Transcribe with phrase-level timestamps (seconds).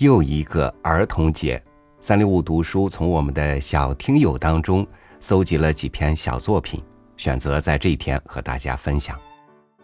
[0.00, 1.62] 又一个儿童节，
[2.00, 4.86] 三六五读书从我们的小听友当中
[5.20, 6.82] 搜集了几篇小作品，
[7.18, 9.20] 选择在这一天和大家分享。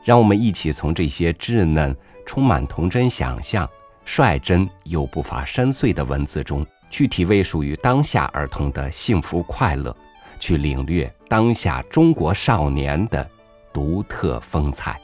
[0.03, 3.69] 让我们一起从这些稚嫩、充满童真想象、
[4.07, 9.95] 率真又不乏深邃的文字中，去体味属于当下儿童的幸福快乐，
[10.41, 13.29] 去领略当下中国少年的
[13.71, 14.99] 独特风采。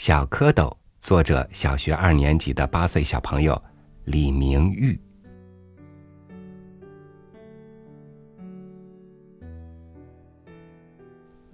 [0.00, 3.62] 小蝌蚪，作者小学二年级的八岁小朋友
[4.04, 4.98] 李明玉。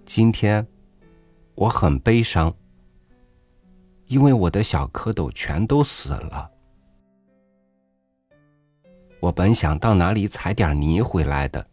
[0.04, 0.64] 今天
[1.56, 2.54] 我很悲伤，
[4.06, 6.48] 因为我的小蝌蚪全都死了。
[9.18, 11.68] 我本想到哪里采点泥回来的，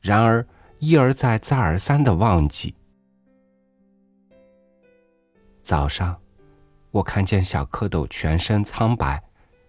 [0.00, 0.44] 然而
[0.80, 2.74] 一而再、再而三的忘记。
[5.70, 6.20] 早上，
[6.90, 9.22] 我看见小蝌蚪全身苍白，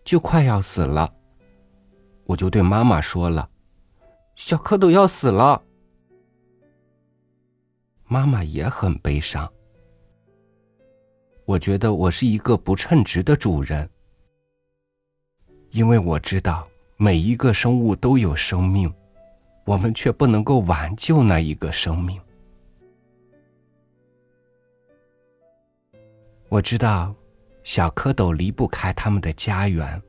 [0.03, 1.13] 就快要死了。
[2.25, 3.47] 我就对妈妈说了
[4.33, 5.61] ：“小蝌蚪要死了。”
[8.09, 9.47] 妈妈也很悲伤。
[11.45, 13.88] 我觉得我是一个不称职的主人，
[15.69, 18.91] 因为我知道每一个生物都有生命，
[19.65, 22.19] 我们却不能够挽救那一个生命。
[26.52, 27.16] 我知道，
[27.63, 30.02] 小蝌蚪离不开他们的家园，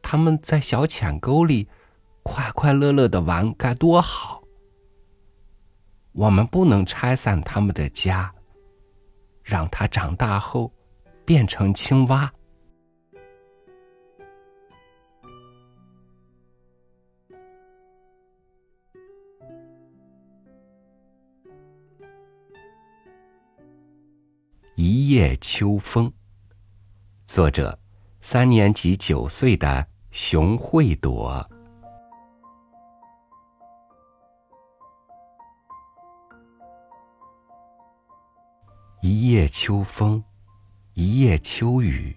[0.00, 1.68] 他们在小浅沟里
[2.22, 4.42] 快快乐乐的玩，该多好。
[6.12, 8.34] 我们不能拆散他们的家，
[9.42, 10.72] 让它长大后
[11.26, 12.32] 变成青蛙。
[24.88, 26.12] 一夜秋风，
[27.24, 27.76] 作者
[28.20, 31.44] 三年级九岁的熊慧朵。
[39.02, 40.22] 一夜秋风，
[40.94, 42.16] 一夜秋雨。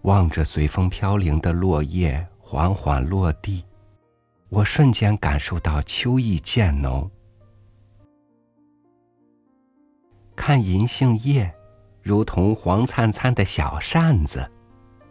[0.00, 3.64] 望着随风飘零的落叶缓缓落地，
[4.48, 7.08] 我瞬间感受到秋意渐浓。
[10.34, 11.54] 看银杏叶，
[12.02, 14.40] 如同黄灿灿的小扇子；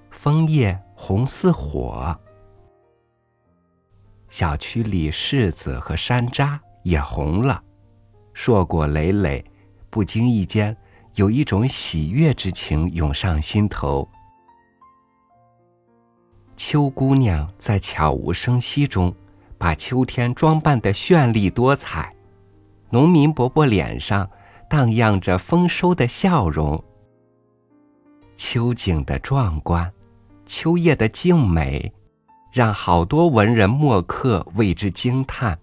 [0.09, 2.19] 枫叶红似火。
[4.29, 7.61] 小区里柿子和山楂也红了，
[8.33, 9.43] 硕果累累。
[9.89, 10.75] 不经意间，
[11.15, 14.07] 有一种喜悦之情涌上心头。
[16.55, 19.13] 秋姑娘在悄无声息中，
[19.57, 22.15] 把秋天装扮的绚丽多彩。
[22.89, 24.29] 农民伯伯脸上
[24.71, 26.81] 荡漾着丰收的笑容。
[28.37, 29.91] 秋景的壮观，
[30.45, 31.91] 秋叶的静美，
[32.53, 35.59] 让好多文人墨客为之惊叹。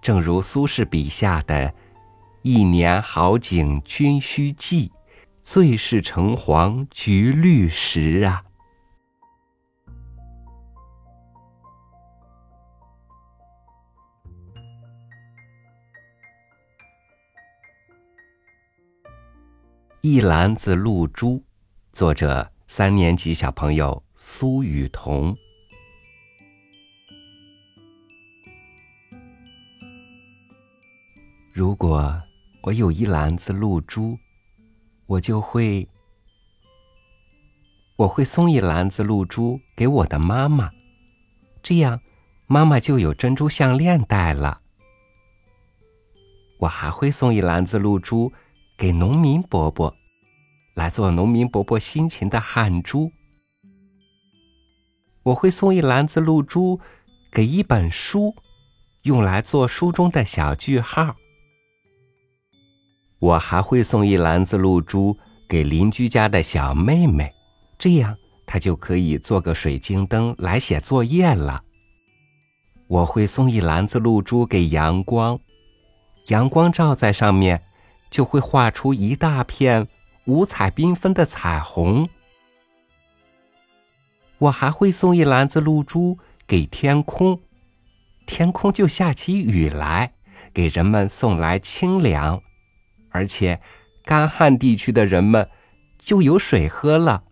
[0.00, 1.74] 正如苏轼笔下的
[2.40, 4.90] “一年好景君须记，
[5.42, 8.45] 最是橙黄橘绿时”啊！
[20.08, 21.42] 一篮子露珠，
[21.92, 25.36] 作者三年级小朋友苏雨桐。
[31.52, 32.22] 如果
[32.62, 34.16] 我有一篮子露珠，
[35.06, 35.88] 我就会，
[37.96, 40.70] 我会送一篮子露珠给我的妈妈，
[41.64, 42.00] 这样
[42.46, 44.60] 妈妈就有珍珠项链戴了。
[46.60, 48.32] 我还会送一篮子露珠
[48.78, 49.94] 给农民伯伯，
[50.74, 53.10] 来做农民伯伯辛勤的汗珠。
[55.22, 56.78] 我会送一篮子露珠
[57.32, 58.36] 给一本书，
[59.02, 61.16] 用来做书中的小句号。
[63.18, 65.16] 我还会送一篮子露珠
[65.48, 67.32] 给邻居家的小妹妹，
[67.78, 68.14] 这样
[68.44, 71.62] 她就可以做个水晶灯来写作业了。
[72.88, 75.40] 我会送一篮子露珠给阳光，
[76.26, 77.65] 阳光照在上面，
[78.10, 79.86] 就会画出一大片
[80.26, 82.08] 五彩缤纷的彩虹。
[84.38, 87.40] 我还会送一篮子露珠给天空，
[88.26, 90.12] 天空就下起雨来，
[90.52, 92.42] 给人们送来清凉。
[93.10, 93.60] 而且，
[94.04, 95.48] 干旱地区的人们
[95.98, 97.24] 就有水喝了。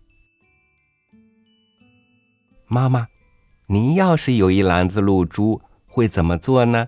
[2.67, 3.07] 妈妈，
[3.67, 6.87] 您要是有一篮子露珠，会怎么做呢？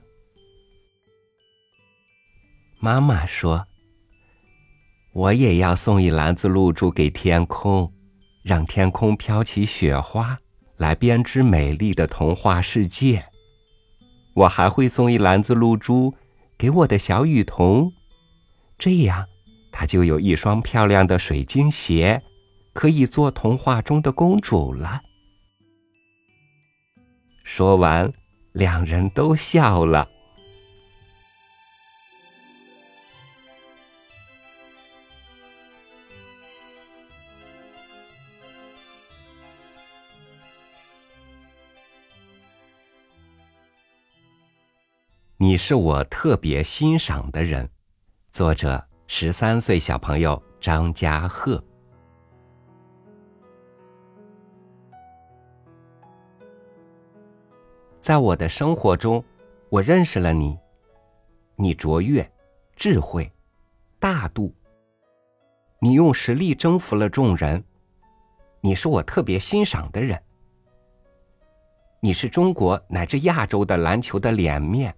[2.80, 3.68] 妈妈说
[5.18, 7.92] ：“我也要送一篮子露珠给天空，
[8.44, 10.38] 让天空飘起雪花，
[10.76, 13.26] 来编织美丽的童话世界。
[14.36, 16.14] 我还会送一篮子露珠
[16.56, 17.92] 给我的小雨童，
[18.78, 19.26] 这样，
[19.72, 22.22] 她就有一双漂亮的水晶鞋，
[22.74, 25.02] 可以做童话中的公主了。”
[27.44, 28.14] 说完，
[28.52, 30.08] 两人都笑了。
[45.40, 47.70] 你是我特别欣赏的人。
[48.32, 51.64] 作者：十三岁小朋友张家鹤。
[58.02, 59.24] 在我的生活中，
[59.70, 60.58] 我认识了你。
[61.56, 62.28] 你卓越、
[62.76, 63.32] 智慧、
[64.00, 64.52] 大度。
[65.78, 67.64] 你用实力征服了众人。
[68.60, 70.20] 你是我特别欣赏的人。
[72.00, 74.96] 你是中国乃至亚洲的篮球的脸面。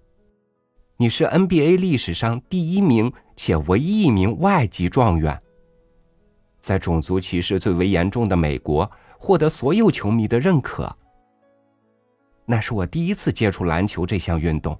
[1.00, 5.40] 你是 NBA 历史上第一名且唯一一名外籍状元，
[6.58, 10.94] 在种族歧视最为严重的美国获得所有球迷的认可。
[12.44, 14.78] 那是我第一次接触篮球这项运动，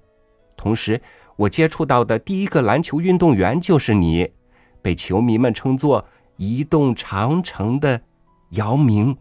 [0.58, 1.00] 同时
[1.36, 4.30] 我接触到的第一个篮球运动员就是你，
[4.82, 6.04] 被球迷们称作
[6.36, 7.98] “移动长城”的
[8.50, 9.16] 姚明。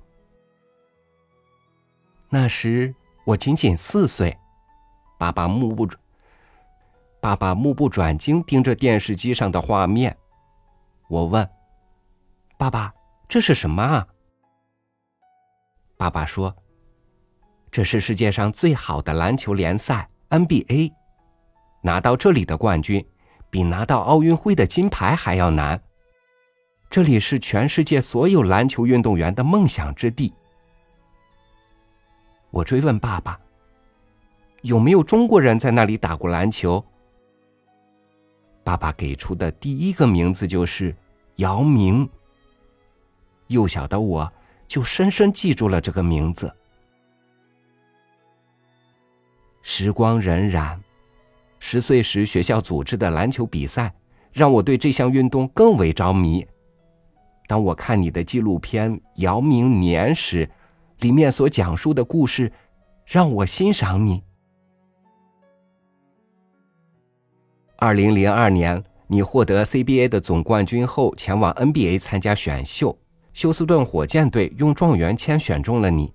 [2.27, 2.93] 那时
[3.23, 4.37] 我仅仅四岁，
[5.17, 5.87] 爸爸目不。
[7.29, 10.17] 爸爸目不转睛盯着电视机上的画面。
[11.07, 11.47] 我问
[12.57, 12.91] ：“爸爸，
[13.27, 14.07] 这是什么啊？”
[15.95, 16.55] 爸爸说
[17.69, 20.91] ：“这是世界上最好的篮球联赛 NBA，
[21.83, 23.05] 拿到这里的冠军，
[23.51, 25.79] 比拿到奥运会的金牌还要难。
[26.89, 30.33] 这里是全世界所有篮球运动员的梦想之地。”
[32.49, 33.39] 我追问爸爸
[34.63, 36.83] ：“有没有中国人在那里打过篮球？”
[38.69, 40.95] 爸爸给出的第一个名字就是
[41.37, 42.07] 姚明。
[43.47, 44.31] 幼小的我
[44.67, 46.55] 就深深记住了这个名字。
[49.63, 50.77] 时光荏苒，
[51.59, 53.91] 十岁时学校组织的篮球比赛
[54.31, 56.45] 让我对这项运动更为着迷。
[57.47, 60.47] 当我看你的纪录片《姚明年》时，
[60.99, 62.53] 里面所讲述的故事
[63.03, 64.21] 让我欣赏你。
[67.81, 72.97] 二零零二年，你获得 CBA 的总冠军后，前往 NBA 参加选秀。
[73.31, 76.11] 休斯顿火箭队用状元签选中了你。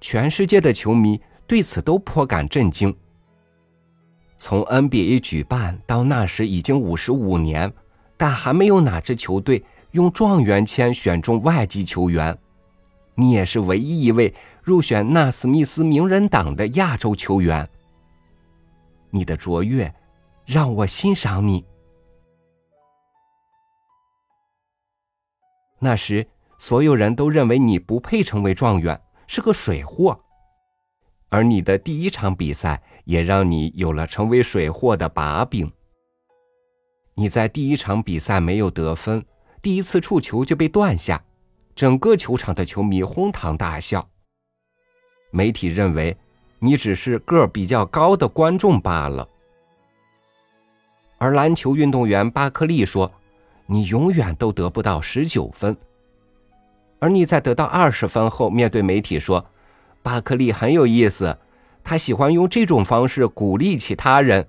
[0.00, 2.96] 全世界的球迷对此都颇感震惊。
[4.38, 7.70] 从 NBA 举办到那时已经五十五年，
[8.16, 12.38] 但还没有哪支球队用状元签选中外籍球员。
[13.16, 14.32] 你也是唯一一位
[14.62, 17.68] 入选纳斯密斯名人档的亚洲球员。
[19.10, 19.94] 你的卓越。
[20.44, 21.64] 让我欣赏你。
[25.78, 26.26] 那时，
[26.58, 30.18] 所有人都认为你不配成为状元，是个水货。
[31.28, 35.70] 而你的第一场比赛也让你有了成为水货的把柄。
[37.14, 39.24] 你在第一场比赛没有得分，
[39.60, 41.24] 第一次触球就被断下，
[41.74, 44.08] 整个球场的球迷哄堂大笑。
[45.30, 46.16] 媒体认为
[46.60, 49.28] 你只是个儿比较高的观众罢了。
[51.24, 53.10] 而篮球运动员巴克利说
[53.64, 55.74] ：“你永远都得不到十九分。”
[57.00, 59.46] 而你在得到二十分后，面对媒体说
[60.04, 61.38] ：“巴克利很有意思，
[61.82, 64.46] 他喜欢用这种方式鼓励其他人。”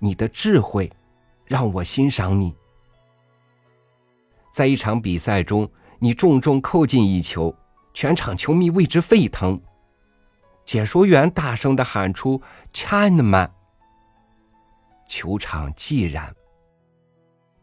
[0.00, 0.90] 你的智慧
[1.44, 2.54] 让我欣赏你。
[4.50, 7.54] 在一场比赛中，你重重扣进一球，
[7.92, 9.60] 全场球迷为之沸腾。
[10.64, 12.40] 解说员大声的喊出
[12.72, 13.50] ：“Chinaman！”
[15.08, 16.32] 球场寂然。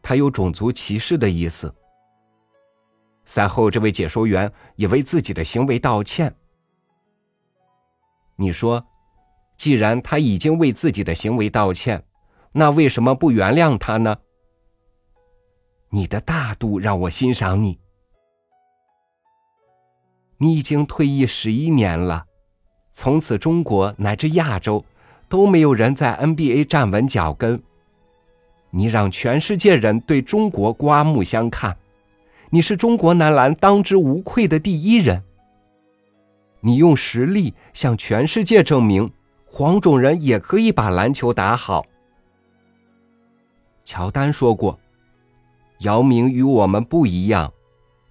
[0.02, 1.74] 他有种族歧视的意思。
[3.24, 6.32] 赛后，这位解说员也为自己的行为道歉。
[8.36, 8.86] 你说，
[9.56, 12.04] 既然他已经为自己的行为道歉，
[12.52, 14.16] 那为什么不原谅他呢？
[15.88, 17.80] 你的大度让我欣赏你。
[20.38, 22.26] 你已经退役十一年了，
[22.92, 24.84] 从此中国乃至亚洲。
[25.28, 27.62] 都没有人在 NBA 站稳脚跟。
[28.70, 31.76] 你让全世界人对中国刮目相看，
[32.50, 35.22] 你是中国男篮当之无愧的第一人。
[36.60, 39.10] 你用实力向全世界证明，
[39.44, 41.86] 黄种人也可以把篮球打好。
[43.84, 44.78] 乔丹说过
[45.80, 47.52] ：“姚明与我们不一样，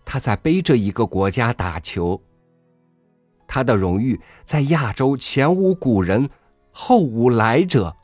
[0.05, 2.21] 他在背着一个国家打球。
[3.45, 6.29] 他的荣誉在亚洲前无古人，
[6.77, 7.95] 后无来者。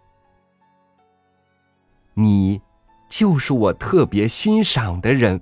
[2.13, 2.61] 你，
[3.09, 5.41] 就是我特别欣赏的人。”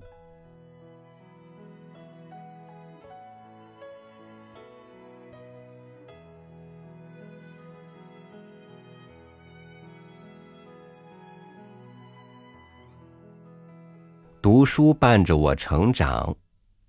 [14.41, 16.35] 读书伴着我成长，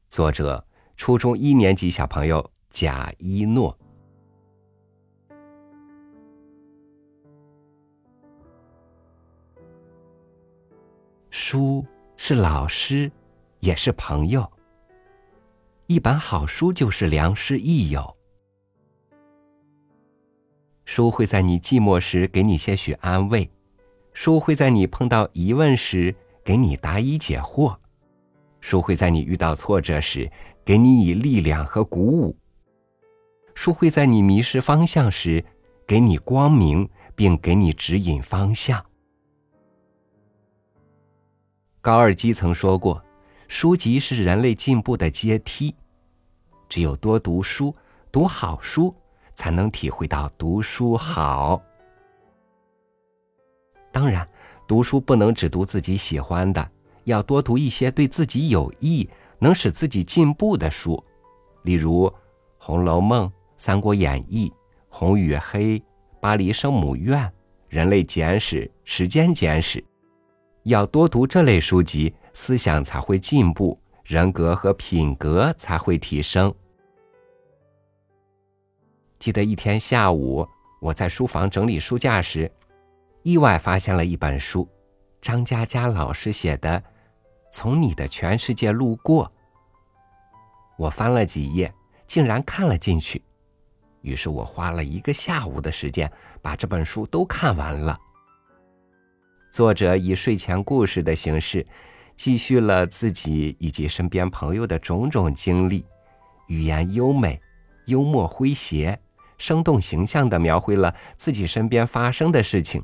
[0.08, 0.64] 作者：
[0.96, 3.76] 初中一年级小朋友贾一诺。
[11.30, 13.10] 书是老师，
[13.60, 14.50] 也是朋友。
[15.86, 18.12] 一本好书就是良师益友。
[20.84, 23.48] 书会在你寂寞时给你些许安慰，
[24.12, 26.14] 书会在你碰到疑问时。
[26.42, 27.76] 给你答疑解惑，
[28.60, 30.28] 书会在你遇到挫折时
[30.64, 32.34] 给你以力量和鼓舞。
[33.54, 35.44] 书会在你迷失方向时
[35.86, 38.84] 给你光明，并给你指引方向。
[41.82, 43.02] 高尔基曾说过
[43.48, 45.74] ：“书籍是人类进步的阶梯，
[46.68, 47.74] 只有多读书，
[48.12, 48.94] 读好书，
[49.34, 51.60] 才能体会到读书好。”
[53.90, 54.26] 当然。
[54.68, 56.70] 读书不能只读自己喜欢的，
[57.02, 59.10] 要多读一些对自己有益、
[59.40, 61.02] 能使自己进步的书，
[61.62, 62.06] 例如
[62.56, 64.48] 《红楼梦》《三国演义》
[64.88, 65.76] 《红与黑》
[66.20, 67.18] 《巴黎圣母院》
[67.68, 69.80] 《人类简史》《时间简史》。
[70.64, 76.54] 要多读这类书籍，思想才会进步，人格和品格才会提升。
[79.18, 80.46] 记得一天下午，
[80.80, 82.50] 我在书房整理书架时。
[83.22, 84.66] 意外发现了一本书，
[85.20, 86.80] 张嘉佳老师写的
[87.52, 89.26] 《从你的全世界路过》。
[90.78, 91.72] 我翻了几页，
[92.06, 93.22] 竟然看了进去。
[94.00, 97.98] 于是我花了一个下午的时间把这本书都看完了。
[99.50, 101.66] 作者以睡前故事的形式，
[102.14, 105.84] 记叙了自己以及身边朋友的种种经历，
[106.46, 107.40] 语言优美、
[107.86, 108.96] 幽默诙谐、
[109.38, 112.80] 生动形象的描绘了自己身边发生的事情。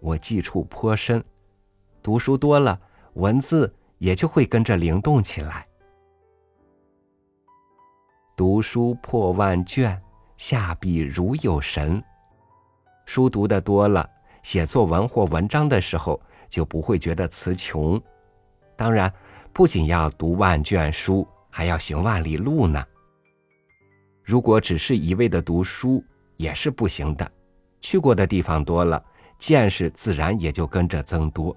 [0.00, 1.22] 我记触颇深，
[2.02, 2.80] 读书多了，
[3.14, 5.66] 文字也就会跟着灵动起来。
[8.34, 10.00] 读书破万卷，
[10.38, 12.02] 下笔如有神。
[13.04, 14.08] 书读的多了，
[14.48, 18.00] 写作文或文章的时候就不会觉得词穷。
[18.76, 19.12] 当然，
[19.52, 22.82] 不仅要读万卷书，还要行万里路呢。
[24.24, 26.02] 如果只是一味的读书
[26.38, 27.30] 也是不行的，
[27.82, 29.04] 去过的地方多了。
[29.38, 31.54] 见识自然也就跟着增多。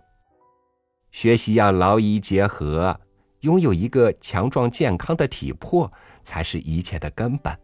[1.12, 3.00] 学习要劳逸结合，
[3.40, 5.90] 拥有一个强壮健康的体魄，
[6.24, 7.58] 才是一切的根本。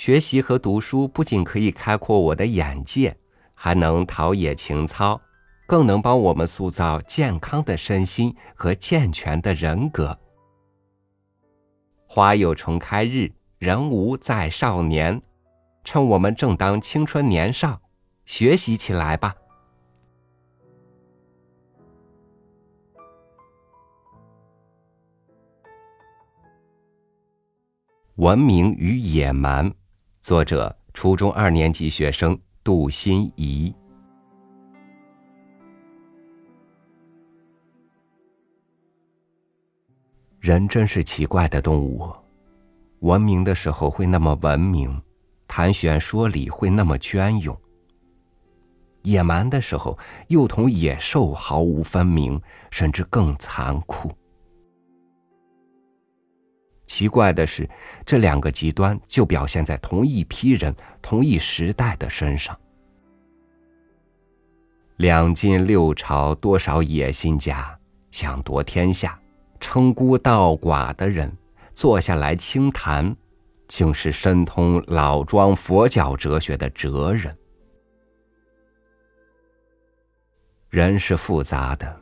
[0.00, 3.14] 学习和读书不仅可以开阔我的眼界，
[3.54, 5.20] 还能陶冶情操，
[5.66, 10.18] 更能帮我们塑造健康的身心和健全的人格。
[12.06, 15.20] 花有重开日，人无再少年。
[15.84, 17.78] 趁我们正当青春年少。
[18.24, 19.34] 学习起来吧！
[28.14, 29.70] 文明与野蛮，
[30.22, 33.74] 作者：初中二年级学生杜心怡。
[40.38, 42.06] 人真是奇怪的动物，
[42.98, 45.00] 文明的时候会那么文明，
[45.48, 47.58] 谈玄说理会那么隽永。
[49.00, 49.98] 野蛮的时候，
[50.28, 52.38] 又同野兽毫无分明，
[52.70, 54.12] 甚至更残酷。
[56.90, 57.70] 奇怪的是，
[58.04, 62.58] 这两个极端就表现在同一批人、同一时代的身上。
[64.96, 67.78] 两晋六朝，多少野心家
[68.10, 69.16] 想夺天下、
[69.60, 71.32] 称孤道寡的人，
[71.74, 73.16] 坐下来倾谈，
[73.68, 77.34] 竟是深通老庄佛教哲学的哲人。
[80.70, 82.00] 人是复杂的，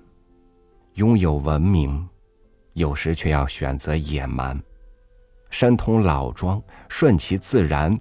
[0.95, 2.09] 拥有文明，
[2.73, 4.59] 有时却要选择野蛮；
[5.51, 7.99] 深通老庄，顺其自然，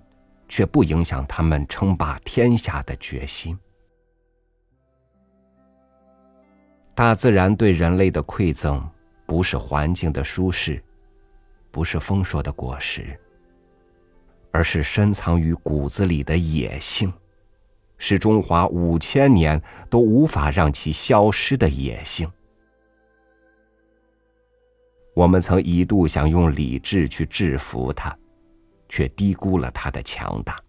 [0.48, 3.58] 却不影响他们称霸天下的决心。
[6.94, 8.84] 大自然对人类的馈赠，
[9.26, 10.84] 不是环境的舒适，
[11.70, 13.18] 不是丰硕的果实，
[14.52, 17.14] 而是深藏于骨子里的野性。
[18.00, 22.32] 是中华五千年都无法让其消失的野性。
[25.18, 28.16] 我们曾一度想用理智去制服它，
[28.88, 30.62] 却低估了它的强大。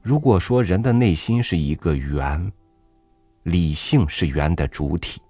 [0.00, 2.52] 如果说人的内心是一个圆，
[3.42, 5.20] 理性是圆的主体，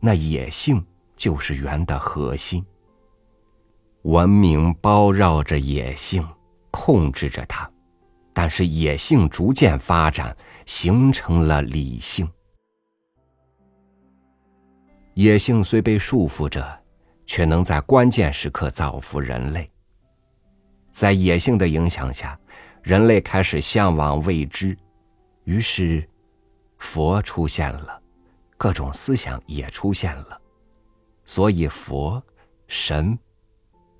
[0.00, 0.84] 那野性
[1.16, 2.66] 就是圆的核心。
[4.02, 6.28] 文明包绕着野性，
[6.72, 7.70] 控制着它，
[8.32, 12.28] 但是野性逐渐发展，形成了理性。
[15.14, 16.80] 野性虽被束缚着，
[17.26, 19.70] 却能在关键时刻造福人类。
[20.90, 22.38] 在野性的影响下，
[22.82, 24.76] 人类开始向往未知，
[25.44, 26.08] 于是，
[26.78, 28.00] 佛出现了，
[28.56, 30.40] 各种思想也出现了，
[31.24, 32.22] 所以佛、
[32.66, 33.18] 神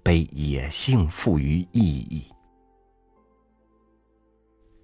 [0.02, 2.26] 被野性赋予意义。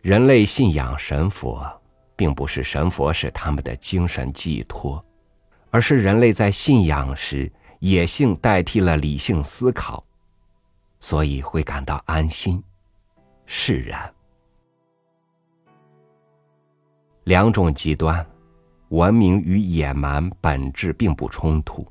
[0.03, 1.67] 人类信仰神佛，
[2.15, 5.05] 并不是神佛是他们的精神寄托。
[5.71, 10.03] 而是人类在信仰时，野性代替了理性思考，
[10.99, 12.63] 所以会感到安心、
[13.45, 14.13] 释然。
[17.25, 18.27] 两种极端，
[18.89, 21.87] 文明与野蛮本质并不冲突，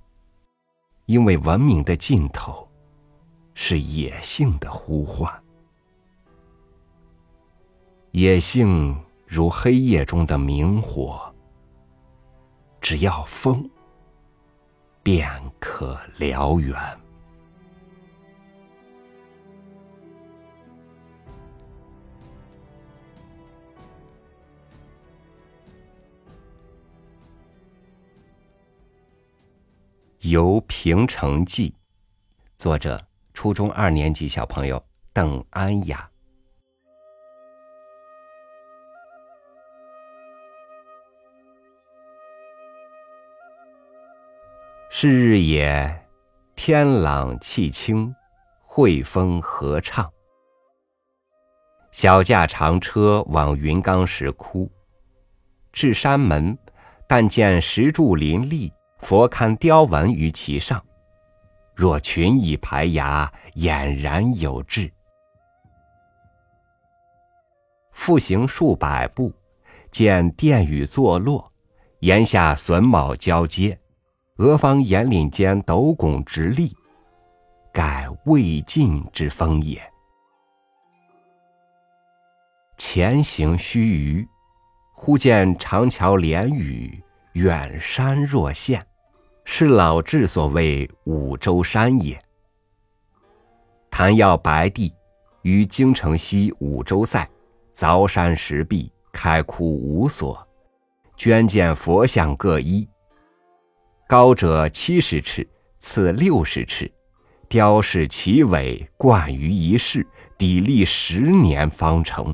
[1.05, 2.67] 因为文明的尽头
[3.53, 5.31] 是野性的呼唤。
[8.12, 11.26] 野性如黑夜中的明火。
[12.79, 13.69] 只要风，
[15.03, 15.29] 便
[15.60, 16.74] 可燎原。
[30.29, 31.69] 《游平城记》，
[32.57, 34.81] 作者：初中二年级小朋友
[35.13, 36.10] 邓安雅。
[44.99, 46.07] 是日也，
[46.55, 48.12] 天朗气清，
[48.63, 50.12] 惠风和畅。
[51.91, 54.67] 小驾长车往云冈石窟，
[55.71, 56.57] 至山门，
[57.07, 60.83] 但见石柱林立，佛龛雕纹于其上，
[61.75, 64.91] 若群蚁排牙，俨然有致。
[67.91, 69.31] 复行数百步，
[69.91, 71.53] 见殿宇坐落，
[71.99, 73.79] 檐下榫卯交接。
[74.38, 76.71] 俄方岩岭间斗拱直立，
[77.73, 79.82] 盖魏晋之风也。
[82.78, 84.28] 前行须臾，
[84.93, 88.86] 忽见长桥连雨，远山若现，
[89.43, 92.23] 是老志所谓五洲山也。
[93.89, 94.93] 谭耀白帝
[95.41, 97.28] 于京城西五洲塞，
[97.76, 100.47] 凿山石壁，开窟五所，
[101.15, 102.88] 捐建佛像各一。
[104.08, 106.89] 高者七十尺，次六十尺，
[107.50, 112.34] 雕饰奇伟，贯于一室，砥砺十年方成。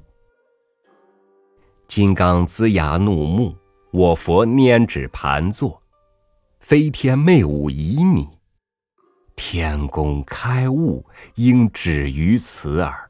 [1.87, 3.55] 金刚龇牙怒目，
[3.89, 5.81] 我佛拈指盘坐，
[6.59, 8.27] 飞天媚舞旖旎，
[9.35, 11.03] 天工开悟，
[11.37, 13.09] 应止于此耳。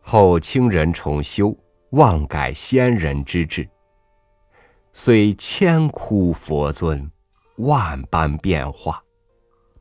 [0.00, 1.54] 后清人重修，
[1.90, 3.68] 妄改先人之志，
[4.94, 7.10] 虽千窟佛尊。
[7.60, 9.02] 万般变化，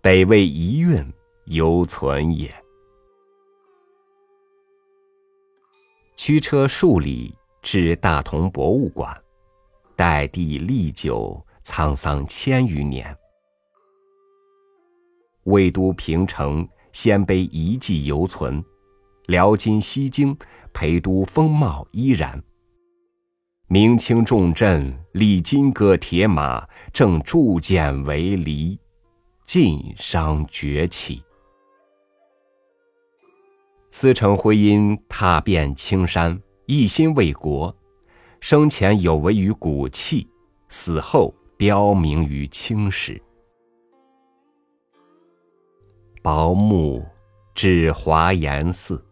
[0.02, 1.02] 北魏遗韵
[1.46, 2.54] 犹存也。
[6.18, 9.16] 驱车数里至大同博物馆，
[9.96, 13.18] 代帝历久，沧桑千余年。
[15.44, 18.62] 魏都平城鲜卑遗迹犹存，
[19.28, 20.38] 辽金西京
[20.74, 22.44] 陪都风貌依然。
[23.72, 28.80] 明清重镇历金戈铁马，正铸剑为犁，
[29.46, 31.22] 晋商崛起。
[33.92, 37.76] 司成徽因踏遍青山，一心为国，
[38.40, 40.28] 生前有为于骨气，
[40.70, 43.22] 死后标明于青史。
[46.24, 47.06] 薄暮
[47.54, 49.06] 至华严寺，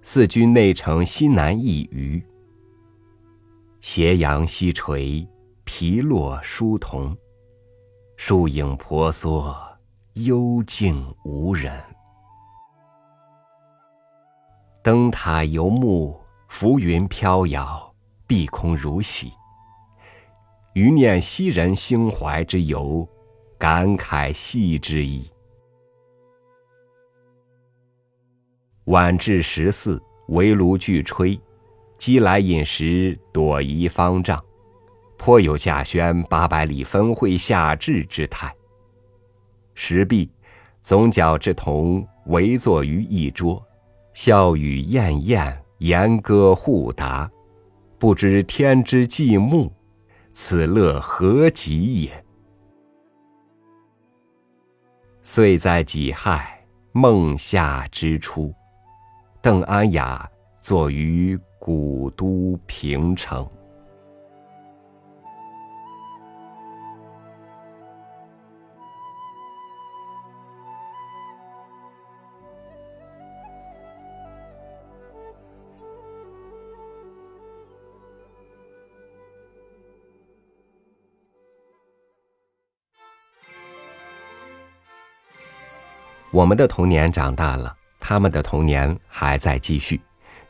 [0.00, 2.22] 寺居内城西南一隅。
[3.82, 5.28] 斜阳西垂，
[5.64, 7.16] 皮落疏桐，
[8.16, 9.52] 树影婆娑，
[10.12, 11.82] 幽静无人。
[14.84, 16.16] 灯塔游目，
[16.48, 17.92] 浮云飘摇，
[18.24, 19.32] 碧空如洗。
[20.74, 23.06] 余念昔人兴怀之由，
[23.58, 25.28] 感慨系之意。
[28.84, 31.38] 晚至十四，围炉俱炊，
[32.02, 34.42] 饥来饮食，躲移方丈，
[35.16, 38.52] 颇有稼轩八百里分会下至之态。
[39.76, 40.28] 石壁，
[40.80, 43.64] 总角之童围坐于一桌，
[44.14, 47.30] 笑语晏晏，言歌互答，
[48.00, 49.72] 不知天之寂暮，
[50.32, 52.24] 此乐何极也！
[55.22, 58.52] 遂在己亥，孟夏之初，
[59.40, 63.48] 邓安雅坐于古都平城。
[86.32, 90.00] 我们的童年长大了，他们的童年还在继续。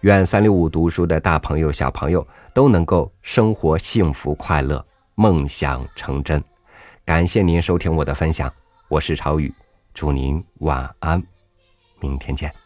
[0.02, 4.84] 愿三六五读书的大朋友、小朋友都能够生活幸福快乐，
[5.14, 6.42] 梦想成真。
[7.04, 8.52] 感谢您收听我的分享，
[8.88, 9.54] 我是朝宇，
[9.94, 11.22] 祝您晚安，
[12.00, 12.61] 明天见。